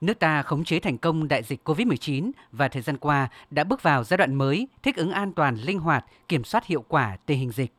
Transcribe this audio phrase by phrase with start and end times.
[0.00, 3.82] Nước ta khống chế thành công đại dịch COVID-19 và thời gian qua đã bước
[3.82, 7.38] vào giai đoạn mới thích ứng an toàn, linh hoạt, kiểm soát hiệu quả tình
[7.38, 7.72] hình dịch.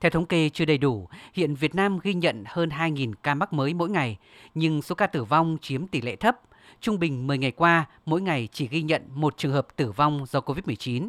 [0.00, 3.52] Theo thống kê chưa đầy đủ, hiện Việt Nam ghi nhận hơn 2.000 ca mắc
[3.52, 4.18] mới mỗi ngày,
[4.54, 6.40] nhưng số ca tử vong chiếm tỷ lệ thấp.
[6.80, 10.24] Trung bình 10 ngày qua, mỗi ngày chỉ ghi nhận một trường hợp tử vong
[10.28, 11.08] do COVID-19.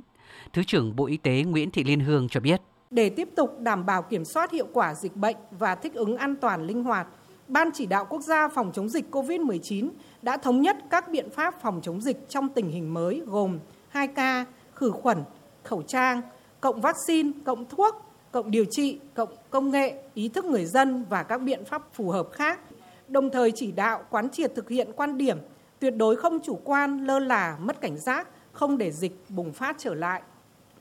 [0.53, 2.61] Thứ trưởng Bộ Y tế Nguyễn Thị Liên Hương cho biết.
[2.89, 6.35] Để tiếp tục đảm bảo kiểm soát hiệu quả dịch bệnh và thích ứng an
[6.35, 7.07] toàn linh hoạt,
[7.47, 9.89] Ban chỉ đạo quốc gia phòng chống dịch COVID-19
[10.21, 13.59] đã thống nhất các biện pháp phòng chống dịch trong tình hình mới gồm
[13.93, 15.23] 2K, khử khuẩn,
[15.63, 16.21] khẩu trang,
[16.61, 17.95] cộng vaccine, cộng thuốc,
[18.31, 22.09] cộng điều trị, cộng công nghệ, ý thức người dân và các biện pháp phù
[22.09, 22.59] hợp khác.
[23.07, 25.37] Đồng thời chỉ đạo quán triệt thực hiện quan điểm
[25.79, 29.75] tuyệt đối không chủ quan, lơ là, mất cảnh giác, không để dịch bùng phát
[29.79, 30.21] trở lại.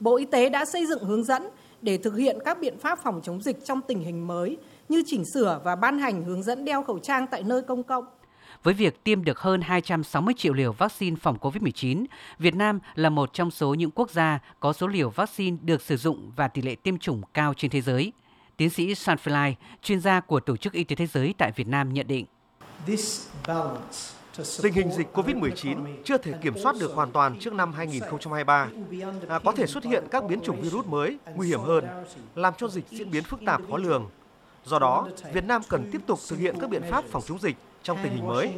[0.00, 1.42] Bộ Y tế đã xây dựng hướng dẫn
[1.82, 4.56] để thực hiện các biện pháp phòng chống dịch trong tình hình mới
[4.88, 8.04] như chỉnh sửa và ban hành hướng dẫn đeo khẩu trang tại nơi công cộng.
[8.62, 12.04] Với việc tiêm được hơn 260 triệu liều vaccine phòng COVID-19,
[12.38, 15.96] Việt Nam là một trong số những quốc gia có số liều vaccine được sử
[15.96, 18.12] dụng và tỷ lệ tiêm chủng cao trên thế giới.
[18.56, 21.92] Tiến sĩ Sanfilai, chuyên gia của Tổ chức Y tế Thế giới tại Việt Nam
[21.92, 22.26] nhận định.
[24.62, 28.68] Tình hình dịch COVID-19 chưa thể kiểm soát được hoàn toàn trước năm 2023.
[29.28, 31.84] À, có thể xuất hiện các biến chủng virus mới, nguy hiểm hơn,
[32.34, 34.10] làm cho dịch diễn biến phức tạp khó lường.
[34.64, 37.56] Do đó, Việt Nam cần tiếp tục thực hiện các biện pháp phòng chống dịch
[37.82, 38.52] trong tình hình mới.